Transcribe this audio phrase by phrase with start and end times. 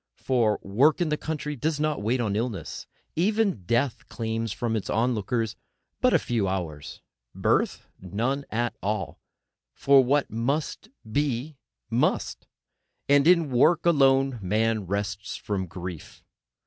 [0.17, 4.89] For work in the country does not wait on illness —even death claims from its
[4.89, 5.55] onlookers
[6.01, 7.01] but a few hours,
[7.35, 9.19] birth none at all, and it is as well;
[9.99, 11.55] for what must be
[11.91, 12.47] must,
[13.07, 16.23] and in work alone man rests from grief.